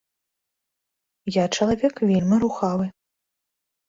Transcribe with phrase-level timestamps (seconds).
[1.35, 2.85] Я чалавек вельмі рухавы.